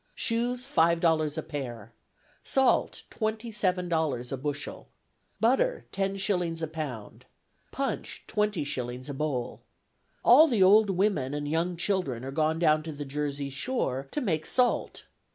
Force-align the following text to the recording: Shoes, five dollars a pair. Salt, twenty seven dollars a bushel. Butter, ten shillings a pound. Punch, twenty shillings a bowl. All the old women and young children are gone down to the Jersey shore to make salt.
Shoes, 0.15 0.65
five 0.65 0.99
dollars 0.99 1.37
a 1.37 1.43
pair. 1.43 1.93
Salt, 2.43 3.03
twenty 3.11 3.51
seven 3.51 3.87
dollars 3.87 4.31
a 4.31 4.35
bushel. 4.37 4.89
Butter, 5.39 5.85
ten 5.91 6.17
shillings 6.17 6.63
a 6.63 6.67
pound. 6.67 7.25
Punch, 7.71 8.23
twenty 8.25 8.63
shillings 8.63 9.09
a 9.09 9.13
bowl. 9.13 9.61
All 10.25 10.47
the 10.47 10.63
old 10.63 10.89
women 10.89 11.35
and 11.35 11.47
young 11.47 11.77
children 11.77 12.25
are 12.25 12.31
gone 12.31 12.57
down 12.57 12.81
to 12.81 12.91
the 12.91 13.05
Jersey 13.05 13.51
shore 13.51 14.07
to 14.09 14.21
make 14.21 14.47
salt. 14.47 15.03